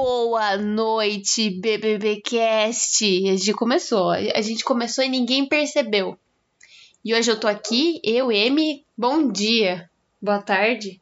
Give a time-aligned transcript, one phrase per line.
[0.00, 3.04] Boa noite, BBBcast.
[3.04, 4.10] A gente começou.
[4.10, 6.16] A gente começou e ninguém percebeu.
[7.04, 8.84] E hoje eu tô aqui, eu, M.
[8.96, 9.90] Bom dia,
[10.22, 11.00] boa tarde,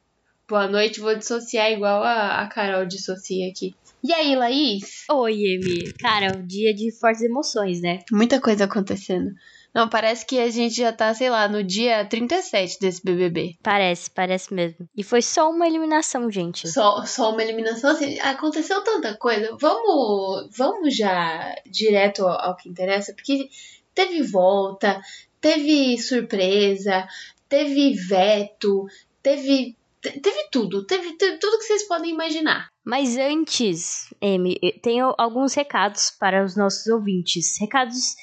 [0.49, 0.99] boa noite.
[0.99, 3.75] Vou dissociar igual a, a Carol dissocia aqui.
[4.03, 5.05] E aí, Laís?
[5.11, 5.93] Oi, Emi.
[6.01, 7.99] Cara, um dia de fortes emoções, né?
[8.11, 9.31] Muita coisa acontecendo.
[9.77, 13.57] Não, parece que a gente já tá, sei lá, no dia 37 desse BBB.
[13.63, 14.89] Parece, parece mesmo.
[14.97, 16.67] E foi só uma eliminação, gente.
[16.67, 19.55] Só, só uma eliminação, assim, aconteceu tanta coisa.
[19.61, 23.51] Vamos, vamos já direto ao, ao que interessa, porque
[23.95, 24.99] teve volta,
[25.43, 27.07] teve surpresa,
[27.47, 28.87] teve veto,
[29.23, 32.69] teve, te- teve tudo, teve, teve tudo que vocês podem imaginar.
[32.83, 37.59] Mas antes, eu tenho alguns recados para os nossos ouvintes.
[37.61, 38.15] Recados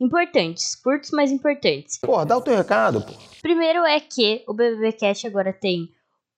[0.00, 1.98] importantes, curtos, mas importantes.
[1.98, 3.12] Pô, dá o teu recado, pô.
[3.42, 5.88] Primeiro é que o BBBcast agora tem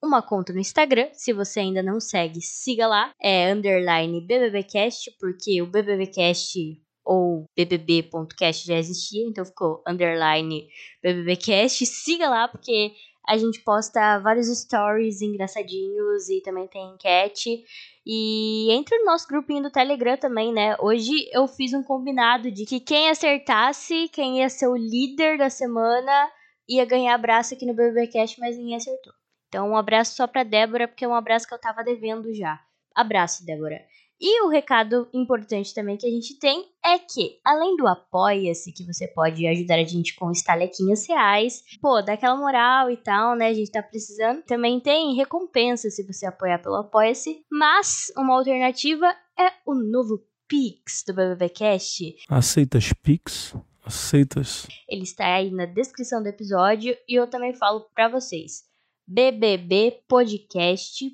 [0.01, 1.07] uma conta no Instagram.
[1.13, 3.11] Se você ainda não segue, siga lá.
[3.21, 6.57] É underline BBBcast, porque o BBBcast
[7.03, 10.67] ou bbb.cast já existia, então ficou underline
[11.01, 11.85] BBBcast.
[11.85, 12.93] Siga lá, porque
[13.29, 17.63] a gente posta vários stories engraçadinhos e também tem enquete.
[18.03, 20.75] E entre no nosso grupinho do Telegram também, né?
[20.79, 25.47] Hoje eu fiz um combinado de que quem acertasse, quem ia ser o líder da
[25.47, 26.31] semana,
[26.67, 29.13] ia ganhar abraço aqui no BBBcast, mas ninguém acertou.
[29.47, 32.59] Então, um abraço só pra Débora, porque é um abraço que eu tava devendo já.
[32.95, 33.79] Abraço, Débora.
[34.21, 38.85] E o recado importante também que a gente tem é que, além do Apoia-se, que
[38.85, 43.47] você pode ajudar a gente com estalequinhas reais, pô, dá aquela moral e tal, né?
[43.47, 44.43] A gente tá precisando.
[44.43, 47.45] Também tem recompensa se você apoiar pelo Apoia-se.
[47.49, 49.07] Mas uma alternativa
[49.39, 52.17] é o novo Pix do BBBcast.
[52.27, 53.55] Aceitas Pix?
[53.85, 54.67] Aceitas?
[54.87, 58.63] Ele está aí na descrição do episódio e eu também falo pra vocês.
[59.07, 61.09] bbbpodcast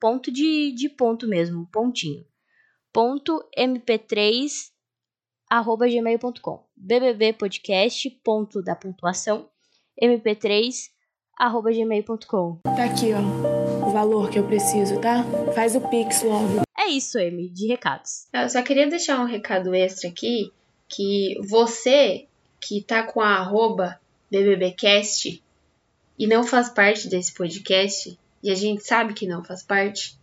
[0.00, 2.24] ponto, de, de ponto mesmo, pontinho.
[2.92, 4.70] Ponto mp3
[5.50, 9.48] arroba gmail.com bbbpodcast ponto da pontuação
[10.00, 10.90] mp3
[11.38, 13.86] arroba gmail.com Tá aqui, ó.
[13.86, 15.24] O valor que eu preciso, tá?
[15.54, 16.62] Faz o Pix logo.
[16.76, 18.26] É isso, Amy, de recados.
[18.32, 20.52] Eu só queria deixar um recado extra aqui,
[20.88, 22.26] que você
[22.60, 25.42] que tá com a arroba BBBcast
[26.18, 30.18] e não faz parte desse podcast, e a gente sabe que não faz parte,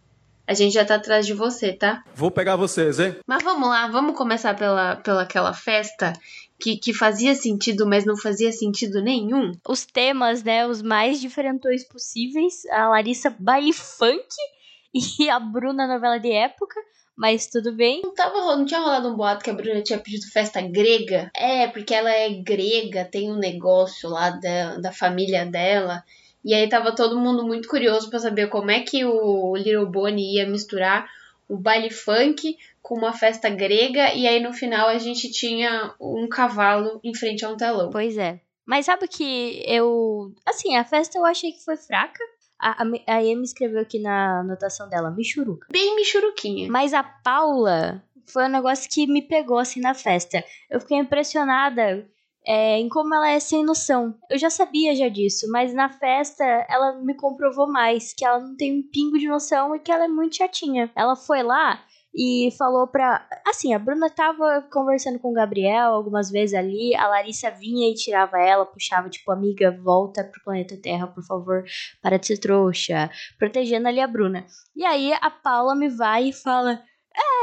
[0.48, 2.04] a gente já tá atrás de você, tá?
[2.14, 3.16] Vou pegar vocês, hein?
[3.26, 6.14] Mas vamos lá, vamos começar pela, pela aquela festa
[6.60, 9.52] que, que fazia sentido, mas não fazia sentido nenhum.
[9.68, 12.66] Os temas, né, os mais diferentões possíveis.
[12.68, 14.28] A Larissa baile funk
[15.20, 16.80] e a Bruna novela de época,
[17.16, 18.02] mas tudo bem.
[18.04, 21.32] Não, tava, não tinha rolado um boato que a Bruna tinha pedido festa grega?
[21.36, 26.04] É, porque ela é grega, tem um negócio lá da, da família dela.
[26.46, 30.36] E aí tava todo mundo muito curioso pra saber como é que o Little Bonnie
[30.36, 31.10] ia misturar
[31.50, 34.14] o baile funk com uma festa grega.
[34.14, 37.90] E aí no final a gente tinha um cavalo em frente a um telão.
[37.90, 38.40] Pois é.
[38.64, 40.32] Mas sabe que eu.
[40.46, 42.24] Assim, a festa eu achei que foi fraca.
[42.60, 45.68] A, a, a Amy escreveu aqui na anotação dela, Michuruca.
[45.72, 46.70] Bem michuruquinha.
[46.70, 50.44] Mas a Paula foi um negócio que me pegou assim na festa.
[50.70, 52.08] Eu fiquei impressionada
[52.46, 54.16] é, em como ela é sem noção.
[54.30, 58.56] Eu já sabia já disso, mas na festa ela me comprovou mais que ela não
[58.56, 60.92] tem um pingo de noção e que ela é muito chatinha.
[60.96, 61.84] Ela foi lá
[62.16, 63.28] e falou pra.
[63.46, 67.94] Assim, a Bruna tava conversando com o Gabriel algumas vezes ali, a Larissa vinha e
[67.94, 71.64] tirava ela, puxava, tipo, amiga, volta pro planeta Terra, por favor,
[72.02, 74.46] para de ser trouxa, protegendo ali a Bruna.
[74.76, 76.82] E aí a Paula me vai e fala.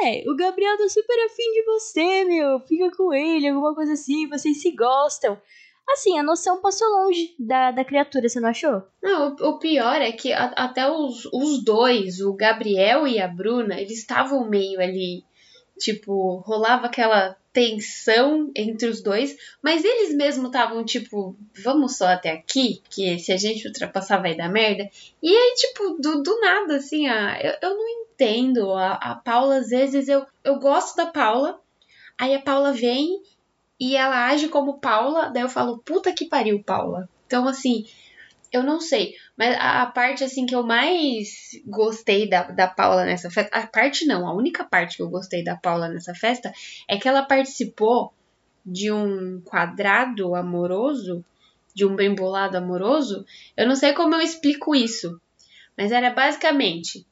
[0.05, 2.61] É, o Gabriel tá super afim de você, meu.
[2.61, 5.39] Fica com ele, alguma coisa assim, vocês se gostam.
[5.91, 8.83] Assim, a noção passou longe da, da criatura, você não achou?
[9.03, 13.27] Não, o, o pior é que a- até os, os dois, o Gabriel e a
[13.27, 15.25] Bruna, eles estavam meio ali.
[15.79, 22.31] Tipo, rolava aquela tensão entre os dois, mas eles mesmos estavam tipo, vamos só até
[22.31, 24.89] aqui, que se a gente ultrapassar vai dar merda.
[25.23, 27.89] E aí, tipo, do, do nada, assim, a, eu, eu não
[28.23, 28.73] entendo.
[28.73, 31.61] A, a Paula, às vezes, eu, eu gosto da Paula,
[32.19, 33.21] aí a Paula vem
[33.79, 37.09] e ela age como Paula, daí eu falo, puta que pariu, Paula.
[37.27, 37.85] Então, assim,
[38.53, 39.15] eu não sei.
[39.37, 43.57] Mas a, parte, assim, que eu mais gostei da, da Paula nessa festa.
[43.57, 46.53] A parte não, a única parte que eu gostei da Paula nessa festa
[46.89, 48.13] é que ela participou
[48.65, 51.25] de um quadrado amoroso,
[51.75, 53.25] de um bem bolado amoroso,
[53.57, 55.21] eu não sei como eu explico isso,
[55.77, 57.05] mas era basicamente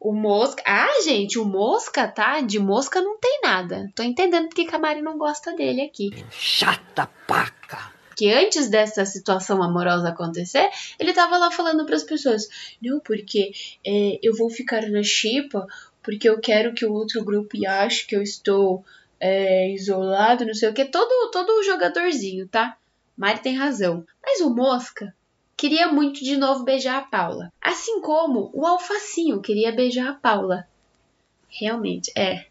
[0.00, 0.62] o Mosca.
[0.66, 2.40] Ah, gente, o Mosca, tá?
[2.40, 3.90] De Mosca não tem nada.
[3.94, 6.10] Tô entendendo porque a Mari não gosta dele aqui.
[6.30, 7.94] Chata paca.
[8.16, 12.48] Que antes dessa situação amorosa acontecer, ele tava lá falando para as pessoas:
[12.80, 13.52] Não, porque
[13.86, 15.66] é, eu vou ficar na chipa
[16.02, 18.84] porque eu quero que o outro grupo ache que eu estou
[19.18, 20.84] é, isolado, não sei o que.
[20.84, 22.76] Todo, todo jogadorzinho, tá?
[23.16, 24.06] Mari tem razão.
[24.22, 25.12] Mas o Mosca
[25.56, 27.52] queria muito de novo beijar a Paula.
[27.60, 30.68] Assim como o Alfacinho queria beijar a Paula.
[31.48, 32.46] Realmente, é.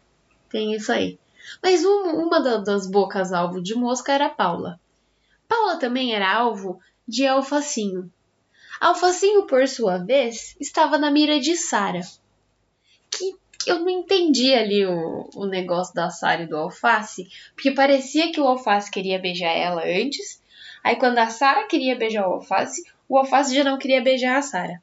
[0.50, 1.18] Tem isso aí.
[1.62, 4.80] Mas uma, uma das bocas alvo de Mosca era a Paula.
[5.48, 8.10] Paula também era alvo de Alfacinho.
[8.80, 12.00] Alfacinho, por sua vez, estava na mira de Sara.
[13.10, 13.36] Que
[13.66, 18.40] eu não entendi ali o, o negócio da Sara e do Alface, porque parecia que
[18.40, 20.42] o Alface queria beijar ela antes,
[20.84, 24.42] aí quando a Sara queria beijar o Alface, o Alface já não queria beijar a
[24.42, 24.82] Sara.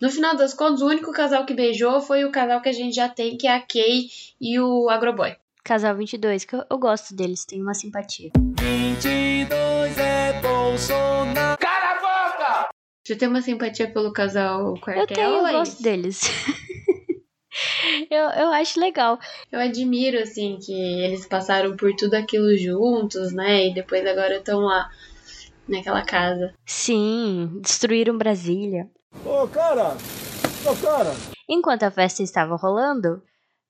[0.00, 2.94] No final das contas, o único casal que beijou foi o casal que a gente
[2.94, 4.08] já tem, que é a Kay
[4.40, 5.34] e o Agroboy.
[5.64, 8.30] Casal 22, que eu, eu gosto deles, tenho uma simpatia.
[8.60, 11.58] 22 é Bolsonaro.
[11.58, 12.68] Cala a boca!
[13.04, 15.00] Você tem uma simpatia pelo casal Quartel?
[15.02, 15.56] Eu tenho, eu Laís?
[15.56, 16.20] gosto deles.
[18.10, 19.18] eu, eu acho legal.
[19.50, 23.68] Eu admiro, assim, que eles passaram por tudo aquilo juntos, né?
[23.68, 24.90] E depois agora estão lá,
[25.68, 26.54] naquela casa.
[26.64, 28.90] Sim, destruíram Brasília.
[29.24, 29.96] Ô, cara!
[30.64, 31.10] Ô, cara!
[31.48, 33.22] Enquanto a festa estava rolando,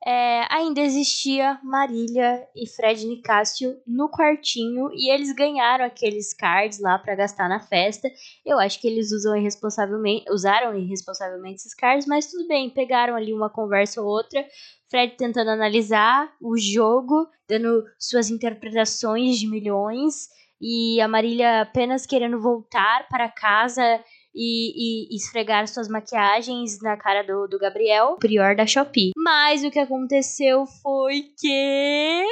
[0.06, 6.96] é, ainda existia Marília e Fred Nicásio no quartinho e eles ganharam aqueles cards lá
[6.96, 8.08] para gastar na festa.
[8.44, 13.34] Eu acho que eles usam irresponsavelmente, usaram irresponsavelmente esses cards, mas tudo bem, pegaram ali
[13.34, 14.46] uma conversa ou outra.
[14.88, 20.28] Fred tentando analisar o jogo, dando suas interpretações de milhões,
[20.60, 24.02] e a Marília apenas querendo voltar para casa
[24.34, 29.12] e, e, esfregar suas maquiagens na cara do, do Gabriel, prior da Shopee.
[29.16, 32.24] Mas o que aconteceu foi que.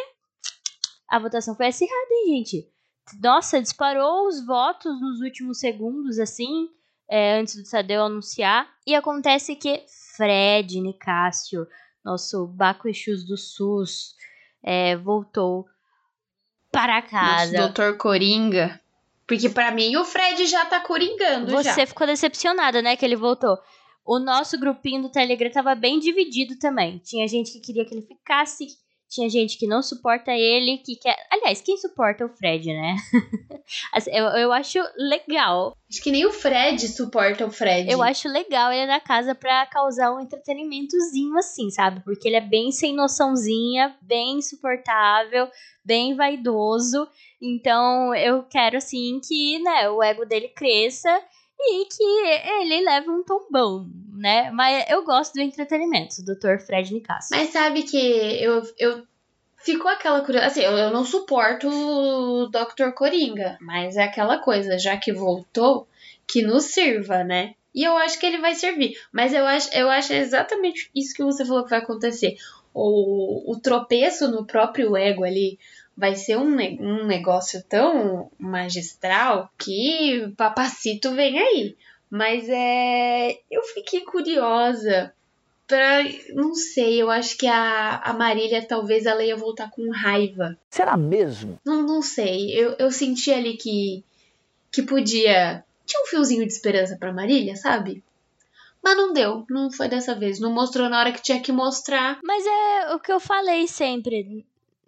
[1.09, 2.69] A votação foi acirrada, hein, gente?
[3.23, 6.69] Nossa, disparou os votos nos últimos segundos, assim,
[7.09, 8.69] é, antes do Sadeu anunciar.
[8.87, 9.85] E acontece que
[10.17, 11.67] Fred Nicásio,
[12.05, 14.15] nosso Baco Exus do SUS,
[14.63, 15.67] é, voltou
[16.75, 17.53] para casa.
[17.53, 18.81] Nosso Doutor Coringa.
[19.27, 21.87] Porque para mim o Fred já tá coringando Você já.
[21.87, 23.59] ficou decepcionada, né, que ele voltou.
[24.05, 26.99] O nosso grupinho do Telegram tava bem dividido também.
[26.99, 28.67] Tinha gente que queria que ele ficasse,
[29.15, 31.17] tinha gente que não suporta ele, que quer.
[31.31, 32.97] Aliás, quem suporta é o Fred, né?
[33.93, 35.77] Assim, eu, eu acho legal.
[35.89, 37.91] Acho que nem o Fred suporta o Fred.
[37.91, 42.03] Eu acho legal ele na casa pra causar um entretenimentozinho assim, sabe?
[42.05, 45.49] Porque ele é bem sem noçãozinha, bem insuportável,
[45.85, 47.07] bem vaidoso.
[47.41, 51.23] Então eu quero assim que, né, o ego dele cresça
[51.59, 54.51] e que ele leve um tombão, né?
[54.51, 56.59] Mas eu gosto do entretenimento, do Dr.
[56.59, 57.29] Fred Nicasso.
[57.31, 59.07] Mas sabe que eu, eu
[59.65, 60.61] ficou aquela curiosidade.
[60.61, 62.91] Assim, eu, eu não suporto o Dr.
[62.95, 65.89] Coringa, mas é aquela coisa, já que voltou,
[66.27, 67.55] que nos sirva, né?
[67.75, 68.97] E eu acho que ele vai servir.
[69.11, 72.37] Mas eu acho, eu acho exatamente isso que você falou que vai acontecer.
[72.73, 75.59] O, o tropeço no próprio ego ali
[75.97, 81.77] vai ser um, um negócio tão magistral que papacito vem aí.
[82.11, 83.39] Mas é.
[83.51, 85.13] Eu fiquei curiosa.
[85.67, 90.59] Pra, não sei, eu acho que a, a Marília talvez ela ia voltar com raiva.
[90.69, 91.59] Será mesmo?
[91.65, 92.51] Não, não sei.
[92.51, 94.05] Eu, eu senti ali que,
[94.71, 95.65] que podia.
[95.87, 98.03] Tinha um fiozinho de esperança pra Marília, sabe?
[98.83, 100.39] Mas não deu, não foi dessa vez.
[100.39, 102.19] Não mostrou na hora que tinha que mostrar.
[102.23, 104.45] Mas é o que eu falei sempre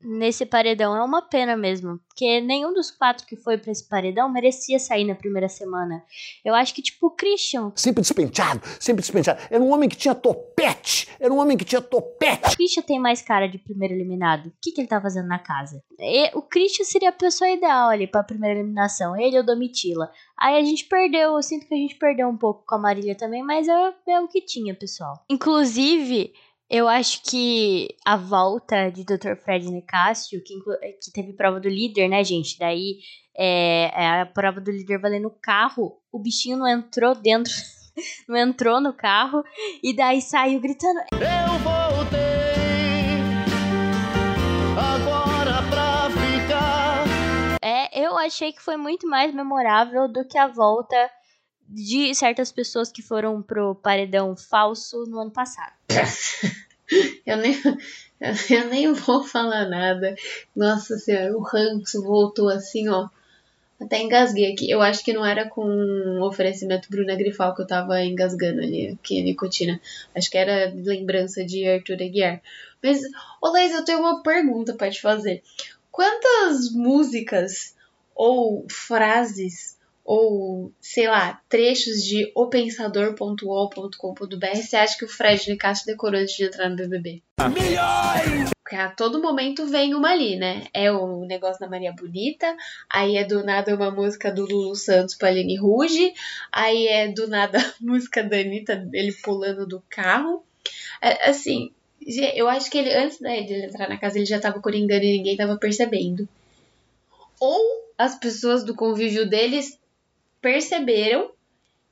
[0.06, 0.96] nesse paredão.
[0.96, 1.98] É uma pena mesmo.
[2.08, 6.02] Porque nenhum dos quatro que foi pra esse paredão merecia sair na primeira semana.
[6.44, 7.72] Eu acho que, tipo, o Christian.
[7.74, 9.40] Sempre despenteado, sempre despenteado.
[9.50, 11.08] Era um homem que tinha topete.
[11.18, 12.54] Era um homem que tinha topete.
[12.54, 14.46] O Christian tem mais cara de primeiro eliminado.
[14.46, 15.82] O que, que ele tá fazendo na casa?
[15.98, 19.16] E, o Christian seria a pessoa ideal ali pra primeira eliminação.
[19.16, 20.10] Ele ou Domitila.
[20.38, 23.14] Aí a gente perdeu, eu sinto que a gente perdeu um pouco com a Marília
[23.14, 25.24] também, mas é, é o que tinha, pessoal.
[25.30, 26.32] Inclusive,
[26.68, 29.36] eu acho que a volta de Dr.
[29.36, 30.54] Fred Nicásio, que,
[31.02, 32.58] que teve prova do líder, né, gente?
[32.58, 32.98] Daí
[33.36, 36.00] é, é a prova do líder valendo o carro.
[36.10, 37.52] O bichinho não entrou dentro,
[38.28, 39.44] não entrou no carro.
[39.80, 42.18] E daí saiu gritando: Eu voltei
[44.76, 47.04] agora pra ficar.
[47.62, 50.96] É, eu achei que foi muito mais memorável do que a volta
[51.68, 55.75] de certas pessoas que foram pro paredão falso no ano passado.
[57.26, 57.54] eu nem,
[58.50, 60.14] Eu nem vou falar nada.
[60.54, 63.08] Nossa senhora, o ranço voltou assim, ó.
[63.80, 64.70] Até engasguei aqui.
[64.70, 68.88] Eu acho que não era com um oferecimento Bruna Grifal que eu tava engasgando ali,
[68.88, 69.80] aqui a nicotina.
[70.14, 72.40] Acho que era lembrança de Arthur Aguiar.
[72.82, 73.02] Mas,
[73.42, 75.42] ô Leis, eu tenho uma pergunta para te fazer.
[75.90, 77.74] Quantas músicas
[78.14, 79.75] ou frases
[80.06, 86.44] ou, sei lá, trechos de opensador.ol.com.br você acha que o Fred Nicasso decorou antes de
[86.44, 87.24] entrar no BBB?
[88.62, 90.62] Porque a todo momento vem uma ali, né?
[90.72, 92.56] É o negócio da Maria Bonita,
[92.88, 96.14] aí é do nada uma música do Lulu Santos pra Aline Ruge,
[96.52, 100.44] aí é do nada a música da Anitta, ele pulando do carro.
[101.02, 101.72] É, assim,
[102.34, 105.04] eu acho que ele, antes né, de ele entrar na casa, ele já tava coringando
[105.04, 106.28] e ninguém tava percebendo.
[107.40, 107.60] Ou
[107.98, 109.78] as pessoas do convívio deles
[110.46, 111.32] perceberam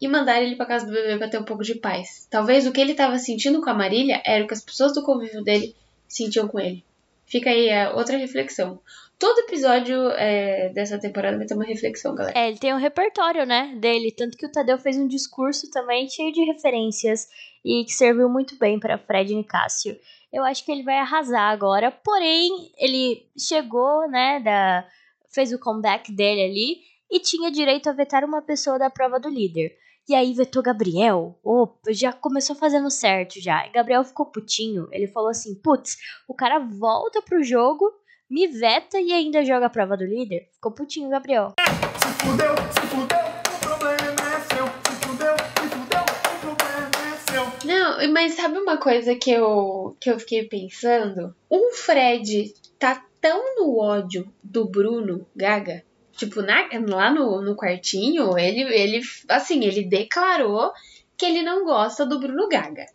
[0.01, 2.29] e mandaram ele para casa do bebê para ter um pouco de paz.
[2.31, 5.03] Talvez o que ele estava sentindo com a Marília era o que as pessoas do
[5.03, 5.75] convívio dele
[6.07, 6.85] sentiam com ele.
[7.27, 8.79] Fica aí a outra reflexão.
[9.19, 12.39] Todo episódio é, dessa temporada vai ter uma reflexão, galera.
[12.39, 14.13] É, ele tem um repertório, né, dele.
[14.13, 17.27] Tanto que o Tadeu fez um discurso também cheio de referências
[17.65, 19.99] e que serviu muito bem para Fred Nicásio.
[20.33, 24.87] Eu acho que ele vai arrasar agora, porém, ele chegou, né, da,
[25.33, 29.29] fez o comeback dele ali e tinha direito a vetar uma pessoa da prova do
[29.29, 29.77] líder.
[30.07, 31.39] E aí vetou Gabriel.
[31.43, 33.67] Opa, já começou fazendo certo já.
[33.67, 34.87] E Gabriel ficou putinho.
[34.93, 35.97] Ele falou assim: putz,
[36.29, 37.91] o cara volta pro jogo,
[38.29, 40.51] me veta e ainda joga a prova do líder.
[40.53, 41.55] Ficou putinho, Gabriel.
[41.59, 43.19] Se fudeu, se fudeu,
[43.57, 44.67] o problema é seu.
[44.67, 47.67] Se fudeu, se fudeu, o problema é seu.
[47.67, 51.35] Não, mas sabe uma coisa que eu, que eu fiquei pensando?
[51.49, 55.83] O Fred tá tão no ódio do Bruno Gaga
[56.17, 60.73] Tipo, na, lá no, no quartinho, ele, ele, assim, ele declarou
[61.17, 62.87] que ele não gosta do Bruno Gaga.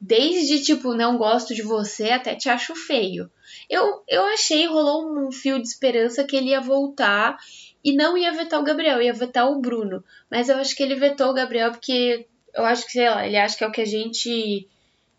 [0.00, 3.30] Desde, tipo, não gosto de você até te acho feio.
[3.68, 7.38] Eu, eu achei, rolou um fio de esperança que ele ia voltar
[7.82, 10.04] e não ia vetar o Gabriel, ia vetar o Bruno.
[10.30, 13.36] Mas eu acho que ele vetou o Gabriel porque eu acho que, sei lá, ele
[13.36, 14.68] acha que é o que a gente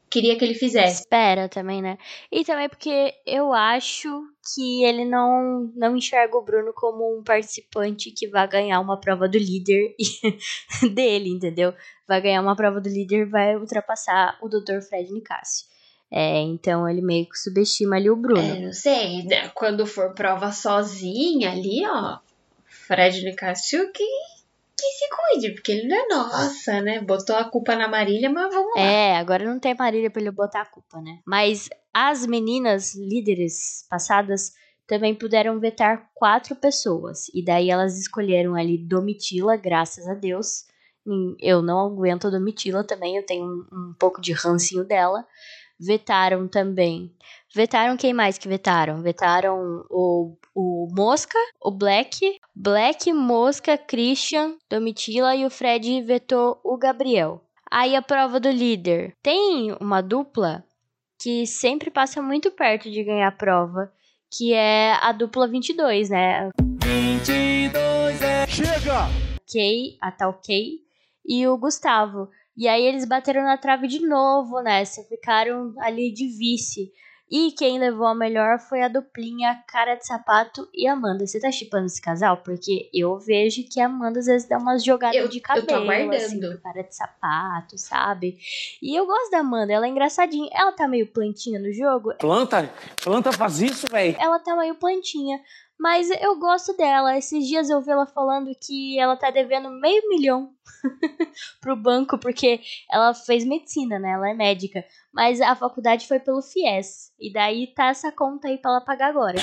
[0.09, 1.01] queria que ele fizesse.
[1.01, 1.97] Espera também, né?
[2.31, 4.09] E também porque eu acho
[4.53, 9.27] que ele não, não enxerga o Bruno como um participante que vai ganhar uma prova
[9.27, 9.95] do líder
[10.93, 11.73] dele, entendeu?
[12.07, 14.81] Vai ganhar uma prova do líder vai ultrapassar o Dr.
[14.87, 15.65] Fred Nicásio.
[16.11, 18.39] É, então ele meio que subestima ali o Bruno.
[18.39, 19.49] É, não sei, né?
[19.55, 22.19] quando for prova sozinha ali, ó,
[22.65, 24.34] Fred Nicásio que que
[24.91, 27.01] se cuide, porque ele não é nossa, né?
[27.01, 28.81] Botou a culpa na Marília, mas vamos lá.
[28.81, 31.19] É, agora não tem Marília pra ele botar a culpa, né?
[31.25, 34.51] Mas as meninas líderes passadas
[34.87, 37.27] também puderam vetar quatro pessoas.
[37.33, 40.65] E daí elas escolheram ali Domitila, graças a Deus.
[41.39, 45.25] Eu não aguento a Domitila também, eu tenho um, um pouco de rancinho dela.
[45.79, 47.13] Vetaram também.
[47.55, 49.01] Vetaram quem mais que vetaram?
[49.01, 56.77] Vetaram o o Mosca, o Black, Black, Mosca, Christian, Domitila e o Fred vetou o
[56.77, 57.41] Gabriel.
[57.69, 59.13] Aí a prova do líder.
[59.21, 60.63] Tem uma dupla
[61.21, 63.91] que sempre passa muito perto de ganhar a prova,
[64.31, 66.49] que é a dupla 22, né?
[66.81, 68.47] 22 é...
[68.47, 69.09] Chega!
[69.51, 70.79] Kay, a tal Kay
[71.25, 72.29] e o Gustavo.
[72.55, 76.93] E aí eles bateram na trave de novo nessa, ficaram ali de vice.
[77.29, 81.25] E quem levou a melhor foi a duplinha Cara de Sapato e Amanda.
[81.25, 82.37] Você tá chipando esse casal?
[82.37, 86.39] Porque eu vejo que a Amanda às vezes dá umas jogadas eu, de cabelo, assim,
[86.39, 88.37] pro Cara de Sapato, sabe?
[88.81, 90.49] E eu gosto da Amanda, ela é engraçadinha.
[90.53, 92.13] Ela tá meio plantinha no jogo.
[92.15, 92.69] Planta?
[93.03, 94.15] Planta faz isso, velho?
[94.19, 95.41] Ela tá meio plantinha.
[95.79, 97.17] Mas eu gosto dela.
[97.17, 100.49] Esses dias eu vi ela falando que ela tá devendo meio milhão
[101.61, 104.11] pro banco, porque ela fez medicina, né?
[104.11, 104.83] Ela é médica.
[105.13, 107.11] Mas a faculdade foi pelo FIES.
[107.19, 109.37] E daí tá essa conta aí pra ela pagar agora.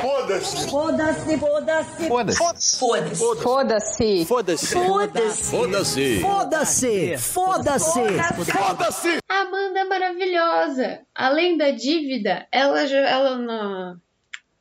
[0.00, 0.68] Foda-se!
[0.68, 2.08] Foda-se, foda-se!
[2.08, 2.76] Foda-se!
[2.78, 4.24] Foda-se!
[4.24, 4.24] Foda-se!
[4.24, 6.20] Foda-se!
[6.20, 7.18] Foda-se!
[7.18, 8.52] Foda-se!
[8.52, 9.18] Foda-se!
[9.28, 11.00] Amanda é maravilhosa!
[11.14, 13.96] Além da dívida, ela, ela na,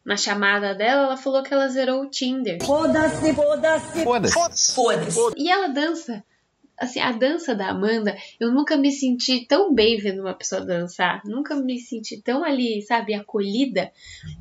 [0.03, 2.63] na chamada dela, ela falou que ela zerou o Tinder.
[2.63, 4.03] Foda-se, foda-se!
[4.03, 4.73] Foda-se!
[4.73, 5.19] Foda-se!
[5.37, 6.23] E ela dança
[6.81, 11.21] assim, a dança da Amanda, eu nunca me senti tão bem vendo uma pessoa dançar.
[11.23, 13.91] Nunca me senti tão ali, sabe, acolhida.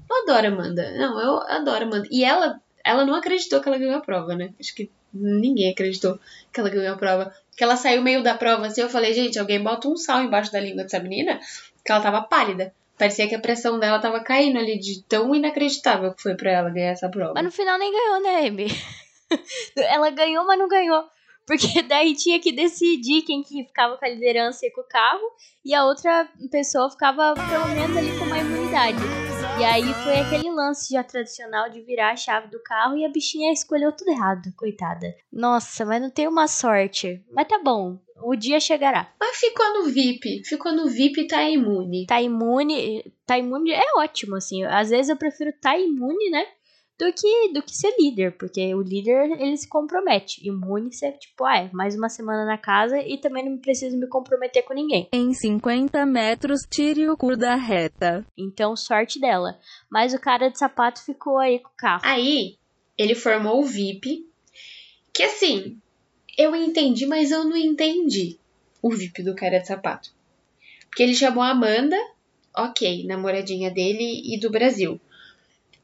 [0.09, 0.91] Eu adoro a Amanda.
[0.97, 2.09] Não, eu adoro a Amanda.
[2.11, 4.55] E ela, ela não acreditou que ela ganhou a prova, né?
[4.59, 6.19] Acho que ninguém acreditou
[6.51, 7.35] que ela ganhou a prova.
[7.55, 10.51] Que ela saiu meio da prova assim, eu falei, gente, alguém bota um sal embaixo
[10.51, 11.39] da língua dessa menina,
[11.85, 12.73] que ela tava pálida.
[13.01, 16.69] Parecia que a pressão dela tava caindo ali, de tão inacreditável que foi para ela
[16.69, 17.33] ganhar essa prova.
[17.35, 18.67] Mas no final nem ganhou, né, Amy?
[19.89, 21.03] ela ganhou, mas não ganhou.
[21.47, 25.27] Porque daí tinha que decidir quem que ficava com a liderança e com o carro,
[25.65, 28.99] e a outra pessoa ficava pelo menos ali com uma imunidade.
[29.59, 33.09] E aí foi aquele lance já tradicional de virar a chave do carro e a
[33.09, 35.15] bichinha escolheu tudo errado, coitada.
[35.33, 37.25] Nossa, mas não tem uma sorte.
[37.33, 39.13] Mas tá bom, o dia chegará.
[39.19, 40.43] Mas ficou no VIP.
[40.45, 42.07] Ficou no VIP e tá imune.
[42.07, 43.05] Tá imune.
[43.27, 44.65] Tá imune é ótimo, assim.
[44.65, 46.47] Às vezes eu prefiro tá imune, né?
[46.99, 50.47] Do que, do que ser líder, porque o líder ele se compromete.
[50.47, 54.07] Imune você, tipo, ah, é mais uma semana na casa e também não preciso me
[54.07, 55.09] comprometer com ninguém.
[55.11, 58.23] Em 50 metros, tire o cu da reta.
[58.37, 59.59] Então, sorte dela.
[59.91, 62.03] Mas o cara de sapato ficou aí com o carro.
[62.05, 62.59] Aí,
[62.99, 64.27] ele formou o VIP,
[65.15, 65.81] que assim,
[66.37, 68.39] eu entendi, mas eu não entendi
[68.83, 70.13] o VIP do cara de sapato.
[70.89, 71.97] Porque ele chamou a Amanda,
[72.57, 75.01] ok, namoradinha dele e do Brasil.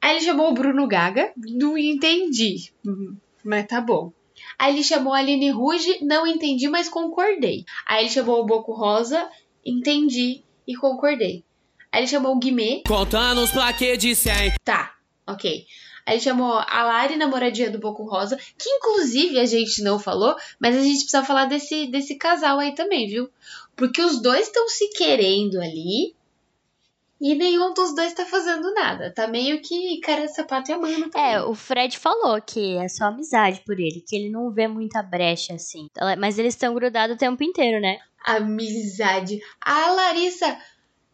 [0.01, 2.73] Aí ele chamou o Bruno Gaga, não entendi,
[3.45, 4.13] mas tá bom.
[4.59, 7.65] Aí ele chamou a Aline Ruge, não entendi, mas concordei.
[7.87, 9.29] Aí ele chamou o Boco Rosa,
[9.65, 11.45] entendi e concordei.
[11.91, 12.83] Aí ele chamou o Guimê.
[12.87, 14.55] Contando os plaquês de 100.
[14.65, 14.95] Tá,
[15.27, 15.67] ok.
[16.07, 20.37] Aí ele chamou a Lari, namoradinha do Boco Rosa, que inclusive a gente não falou,
[20.61, 23.29] mas a gente precisa falar desse, desse casal aí também, viu?
[23.75, 26.15] Porque os dois estão se querendo ali
[27.21, 29.11] e nenhum dos dois tá fazendo nada.
[29.11, 31.33] Tá meio que cara de sapato e amando também.
[31.33, 35.03] É, o Fred falou que é só amizade por ele, que ele não vê muita
[35.03, 35.89] brecha assim.
[36.19, 37.99] Mas eles estão grudados o tempo inteiro, né?
[38.25, 39.41] Amizade.
[39.61, 40.59] A Larissa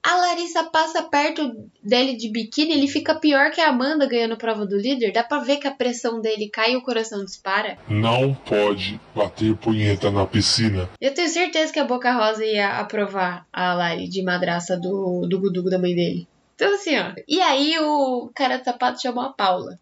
[0.02, 4.66] a Larissa passa perto dele de biquíni, ele fica pior que a Amanda ganhando prova
[4.66, 5.12] do líder.
[5.12, 7.78] Dá pra ver que a pressão dele cai e o coração dispara.
[7.88, 10.90] Não pode bater punheta na piscina.
[11.00, 15.38] Eu tenho certeza que a Boca Rosa ia aprovar a Lari de madraça do, do
[15.38, 16.26] Gudugo da mãe dele.
[16.56, 17.12] Então, assim, ó.
[17.28, 19.78] E aí o cara de sapato chamou a Paula.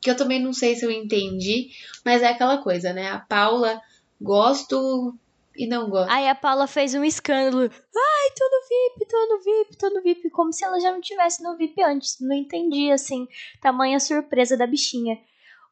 [0.00, 1.70] Que eu também não sei se eu entendi,
[2.04, 3.08] mas é aquela coisa, né?
[3.08, 3.80] A Paula,
[4.20, 5.14] gosto
[5.58, 6.10] e não gosto.
[6.10, 7.62] Aí a Paula fez um escândalo.
[7.62, 10.30] Ai, tô no VIP, tô no VIP, tô no VIP.
[10.30, 12.16] Como se ela já não tivesse no VIP antes.
[12.20, 13.26] Não entendi, assim,
[13.60, 15.18] tamanha surpresa da bichinha.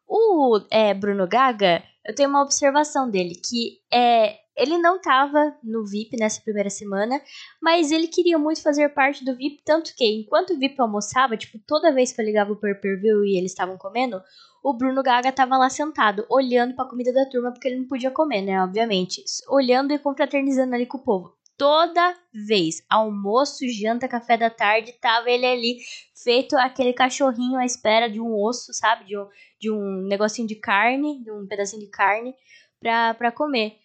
[0.09, 5.85] O é, Bruno Gaga, eu tenho uma observação dele, que é, ele não tava no
[5.85, 7.21] VIP nessa primeira semana,
[7.61, 11.59] mas ele queria muito fazer parte do VIP, tanto que enquanto o VIP almoçava, tipo,
[11.67, 14.23] toda vez que eu ligava o pay-per-view e eles estavam comendo,
[14.67, 17.87] o Bruno Gaga tava lá sentado, olhando para a comida da turma, porque ele não
[17.87, 18.61] podia comer, né?
[18.61, 19.23] Obviamente.
[19.49, 21.37] Olhando e confraternizando ali com o povo.
[21.57, 25.77] Toda vez, almoço, janta, café da tarde, tava ele ali,
[26.21, 29.05] feito aquele cachorrinho à espera de um osso, sabe?
[29.05, 29.29] De um,
[29.61, 32.35] de um negocinho de carne, de um pedacinho de carne
[32.81, 33.77] pra, pra comer.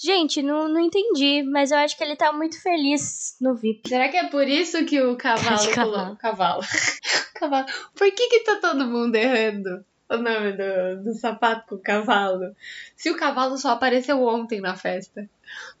[0.00, 3.88] Gente, não, não entendi, mas eu acho que ele tá muito feliz no VIP.
[3.88, 5.70] Será que é por isso que o cavalo.
[5.72, 6.16] cavalo.
[6.18, 6.62] cavalo.
[7.34, 7.66] cavalo.
[7.96, 9.84] Por que que tá todo mundo errando?
[10.16, 12.54] O nome do, do sapato com o cavalo.
[12.96, 15.28] Se o cavalo só apareceu ontem na festa.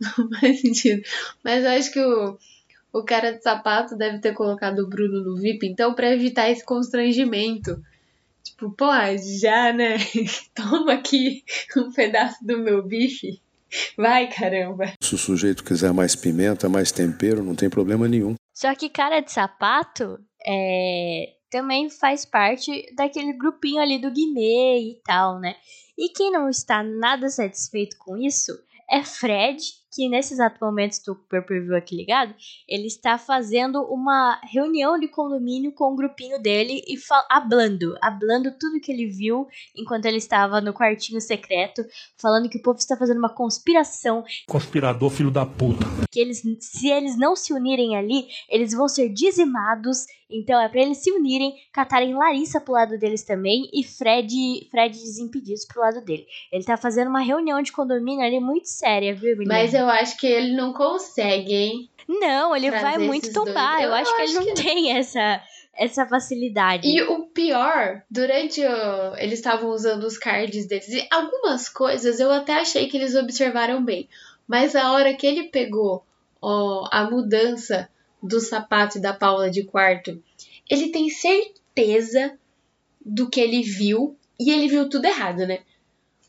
[0.00, 1.02] Não faz sentido.
[1.42, 2.38] Mas eu acho que o,
[2.92, 6.64] o cara de sapato deve ter colocado o Bruno no VIP, então, para evitar esse
[6.64, 7.82] constrangimento.
[8.42, 8.86] Tipo, pô,
[9.40, 9.96] já, né?
[10.54, 11.42] Toma aqui
[11.76, 13.40] um pedaço do meu bife.
[13.96, 14.92] Vai, caramba.
[15.00, 18.36] Se o sujeito quiser mais pimenta, mais tempero, não tem problema nenhum.
[18.52, 25.00] Só que cara de sapato é também faz parte daquele grupinho ali do Guimê e
[25.04, 25.54] tal, né?
[25.96, 28.50] E quem não está nada satisfeito com isso
[28.90, 29.62] é Fred,
[29.94, 32.34] que nesse exato momento estou com o pay aqui ligado,
[32.68, 36.96] ele está fazendo uma reunião de condomínio com o grupinho dele e
[37.30, 41.84] hablando, hablando tudo que ele viu enquanto ele estava no quartinho secreto,
[42.20, 44.24] falando que o povo está fazendo uma conspiração.
[44.48, 45.84] Conspirador filho da puta.
[46.10, 50.06] Que eles, se eles não se unirem ali, eles vão ser dizimados.
[50.30, 54.98] Então é para eles se unirem, catarem Larissa pro lado deles também e Fred, Fred
[54.98, 56.26] desimpedidos pro lado dele.
[56.50, 59.54] Ele tá fazendo uma reunião de condomínio ali muito séria, viu, menina?
[59.54, 61.90] Mas eu eu acho que ele não consegue, hein?
[62.08, 63.80] Não, ele vai muito tombar.
[63.80, 64.54] Eu, eu, acho, que ele não que...
[64.54, 65.42] tem essa,
[65.74, 66.86] essa facilidade.
[66.86, 69.16] E o pior, durante o...
[69.16, 73.84] eles estavam usando os cards deles, e algumas coisas eu até achei que eles observaram
[73.84, 74.08] bem.
[74.46, 76.04] Mas a hora que ele pegou
[76.40, 77.88] ó, a mudança
[78.22, 80.22] do sapato e da Paula de quarto,
[80.68, 82.38] ele tem certeza
[83.04, 85.60] do que ele viu e ele viu tudo errado, né?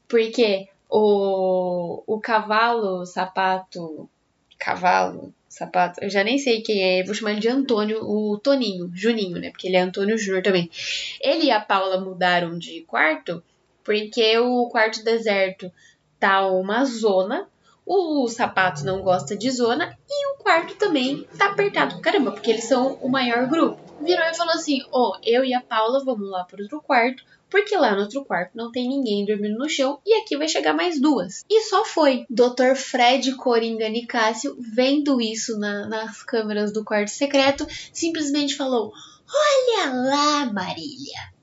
[0.08, 4.10] Porque o, o cavalo, sapato,
[4.58, 8.90] cavalo, sapato, eu já nem sei quem é, vou chamar ele de Antônio, o Toninho,
[8.94, 9.52] Juninho, né?
[9.52, 10.72] Porque ele é Antônio Júnior também.
[11.20, 13.44] Ele e a Paula mudaram de quarto
[13.84, 15.70] porque o quarto deserto
[16.18, 17.50] tá uma zona,
[17.86, 22.64] O sapato não gosta de zona e o quarto também tá apertado caramba, porque eles
[22.64, 23.80] são o maior grupo.
[24.02, 27.24] Virou e falou assim: Ó, oh, eu e a Paula vamos lá pro outro quarto,
[27.50, 30.74] porque lá no outro quarto não tem ninguém dormindo no chão e aqui vai chegar
[30.74, 31.46] mais duas.
[31.50, 32.26] E só foi.
[32.30, 32.76] Dr.
[32.76, 38.92] Fred Coringa Nicásio, vendo isso na, nas câmeras do quarto secreto, simplesmente falou:
[39.28, 41.36] Olha lá, Marília.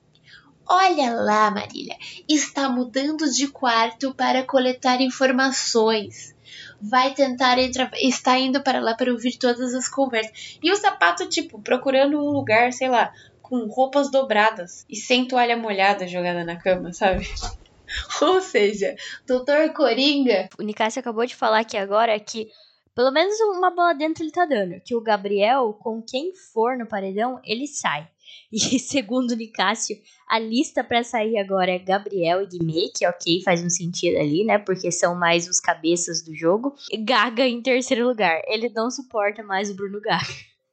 [0.65, 6.33] Olha lá, Marília, está mudando de quarto para coletar informações.
[6.81, 10.57] Vai tentar entrar, está indo para lá para ouvir todas as conversas.
[10.61, 13.13] E o sapato, tipo, procurando um lugar, sei lá,
[13.53, 17.23] com roupas dobradas e sem toalha molhada jogada na cama, sabe?
[18.19, 18.95] Ou seja,
[19.27, 20.49] Doutor Coringa.
[20.57, 22.49] O Nicásio acabou de falar aqui agora que
[22.95, 24.81] pelo menos uma bola dentro ele tá dando.
[24.83, 28.07] Que o Gabriel, com quem for no paredão, ele sai.
[28.51, 33.41] E segundo o Nicásio, a lista para sair agora é Gabriel e Guimê, que ok,
[33.43, 34.57] faz um sentido ali, né?
[34.57, 36.73] Porque são mais os cabeças do jogo.
[36.91, 38.41] E Gaga em terceiro lugar.
[38.47, 40.25] Ele não suporta mais o Bruno Gaga.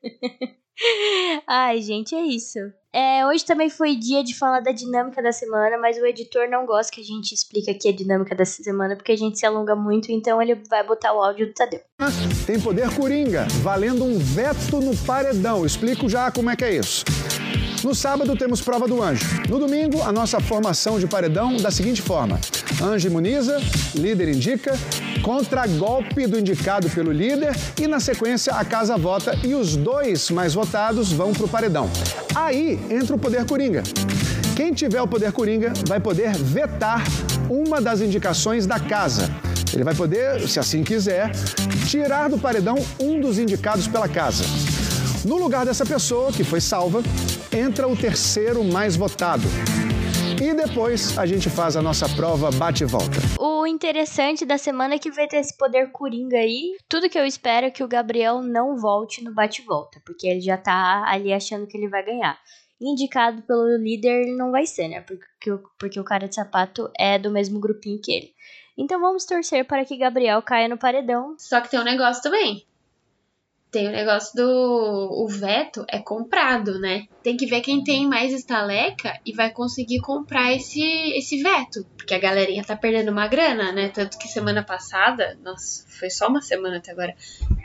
[1.47, 2.59] Ai, gente, é isso.
[2.93, 6.67] É, hoje também foi dia de falar da dinâmica da semana, mas o editor não
[6.67, 9.77] gosta que a gente explique aqui a dinâmica da semana, porque a gente se alonga
[9.77, 11.81] muito, então ele vai botar o áudio do Tadeu.
[12.47, 15.65] Tem poder coringa, valendo um veto no paredão.
[15.65, 17.05] Explico já como é que é isso.
[17.83, 19.25] No sábado temos prova do anjo.
[19.49, 22.39] No domingo, a nossa formação de paredão da seguinte forma:
[22.83, 23.59] anjo imuniza,
[23.95, 24.79] líder indica,
[25.23, 30.53] contra-golpe do indicado pelo líder e, na sequência, a casa vota e os dois mais
[30.53, 31.91] votados vão para o paredão.
[32.35, 33.83] Aí entra o poder coringa.
[34.55, 37.03] Quem tiver o poder coringa vai poder vetar
[37.49, 39.31] uma das indicações da casa.
[39.73, 41.31] Ele vai poder, se assim quiser,
[41.87, 44.45] tirar do paredão um dos indicados pela casa.
[45.23, 47.03] No lugar dessa pessoa, que foi salva,
[47.53, 49.43] entra o terceiro mais votado.
[50.43, 53.19] E depois a gente faz a nossa prova bate e volta.
[53.39, 56.75] O interessante da semana é que vai ter esse poder coringa aí.
[56.89, 60.27] Tudo que eu espero é que o Gabriel não volte no bate e volta, porque
[60.27, 62.39] ele já tá ali achando que ele vai ganhar.
[62.81, 65.03] Indicado pelo líder, ele não vai ser, né?
[65.03, 68.33] Porque, porque o cara de sapato é do mesmo grupinho que ele.
[68.79, 71.35] Então vamos torcer para que Gabriel caia no paredão.
[71.37, 72.65] Só que tem um negócio também
[73.71, 77.07] tem o negócio do o veto é comprado, né?
[77.23, 81.87] Tem que ver quem tem mais estaleca e vai conseguir comprar esse, esse veto.
[81.97, 83.89] Porque a galerinha tá perdendo uma grana, né?
[83.89, 87.15] Tanto que semana passada, nossa, foi só uma semana até agora.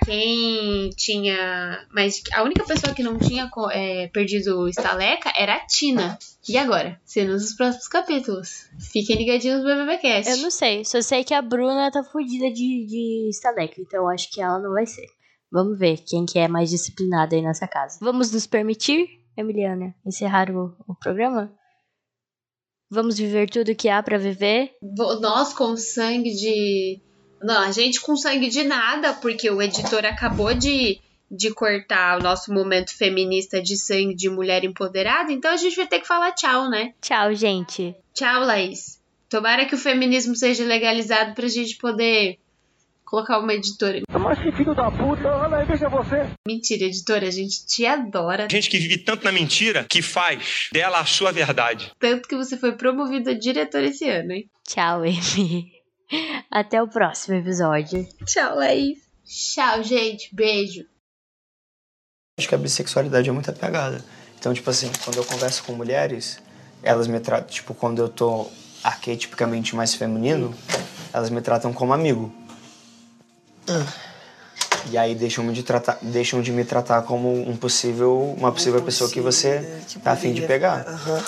[0.06, 1.86] Quem tinha.
[1.92, 6.20] Mas a única pessoa que não tinha é, perdido estaleca era a Tina.
[6.48, 7.02] E agora?
[7.04, 8.70] Cenas dos próximos capítulos.
[8.92, 10.30] Fiquem ligadinhos no BBBcast.
[10.30, 14.30] Eu não sei, só sei que a Bruna tá fodida de, de estaleca, então acho
[14.30, 15.08] que ela não vai ser.
[15.56, 17.98] Vamos ver quem que é mais disciplinado aí nessa casa.
[18.02, 21.50] Vamos nos permitir, Emiliana, encerrar o, o programa?
[22.92, 24.74] Vamos viver tudo que há para viver?
[25.22, 27.00] Nós com sangue de.
[27.42, 31.00] Não, a gente com sangue de nada, porque o editor acabou de,
[31.32, 35.88] de cortar o nosso momento feminista de sangue de mulher empoderada, então a gente vai
[35.88, 36.94] ter que falar tchau, né?
[37.00, 37.96] Tchau, gente.
[38.14, 39.02] Tchau, Laís.
[39.30, 42.40] Tomara que o feminismo seja legalizado pra gente poder
[43.16, 44.02] colocar uma editora.
[44.10, 46.28] Mas que filho da puta, olha aí, veja você.
[46.46, 48.48] Mentira, editora, a gente te adora.
[48.52, 51.94] Gente que vive tanto na mentira que faz dela a sua verdade.
[51.98, 54.50] Tanto que você foi promovido a diretor esse ano, hein?
[54.68, 55.72] Tchau, Amy.
[56.52, 58.06] Até o próximo episódio.
[58.26, 59.00] Tchau, Laís.
[59.26, 60.36] Tchau, gente.
[60.36, 60.84] Beijo.
[62.38, 64.04] Acho que a bissexualidade é muito apegada.
[64.38, 66.42] Então, tipo assim, quando eu converso com mulheres,
[66.84, 68.52] elas me tratam, tipo, quando eu tô
[68.84, 70.54] arquetipicamente mais feminino,
[71.14, 72.45] elas me tratam como amigo.
[74.92, 79.10] E aí deixam de, tratar, deixam de me tratar como um possível, uma possível pessoa
[79.10, 80.86] que você que tá afim de pegar.
[80.88, 81.24] Uhum.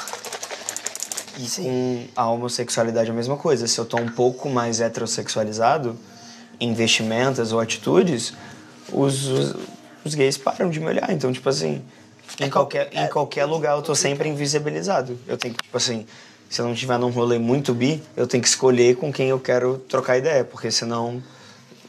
[1.39, 3.67] E com a homossexualidade é a mesma coisa.
[3.67, 5.97] Se eu tô um pouco mais heterossexualizado
[6.60, 8.34] em vestimentas ou atitudes,
[8.91, 9.56] os, os,
[10.06, 11.12] os gays param de me olhar.
[11.12, 11.82] Então, tipo assim,
[12.39, 15.17] em qualquer, em qualquer lugar eu tô sempre invisibilizado.
[15.28, 16.06] Eu tenho que, tipo assim,
[16.50, 19.39] se eu não tiver num rolê muito bi, eu tenho que escolher com quem eu
[19.39, 21.21] quero trocar ideia, porque senão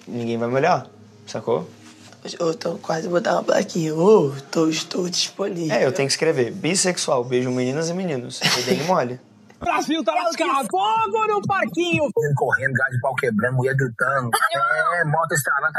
[0.09, 0.87] ninguém vai me olhar,
[1.27, 1.69] sacou?
[2.39, 3.95] Eu tô quase botar uma plaquinha.
[3.95, 5.75] Ô, oh, tô, estou disponível.
[5.75, 8.41] É, eu tenho que escrever bissexual, beijo meninas e meninos.
[8.41, 9.21] E dei mole.
[9.61, 10.69] Brasil tá lascado.
[10.71, 12.05] Fogo no parquinho.
[12.37, 14.31] Correndo, gás de pau quebrando, mulher gritando.
[14.55, 15.73] É, moto estralando.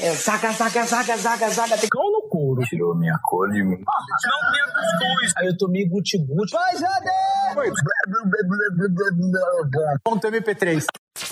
[0.00, 1.78] É, saca, saca, saca, saca, saca.
[1.78, 2.62] Tem cão no couro.
[2.62, 3.78] Tirou minha cor de mim.
[3.78, 5.32] Não minha cuscuz.
[5.36, 6.52] Aí eu tomei guti-guti.
[6.52, 7.10] Vai, Jade!
[10.02, 10.84] Ponto MP3.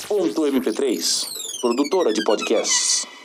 [0.06, 1.39] Ponto MP3.
[1.60, 3.19] Produtora de podcasts.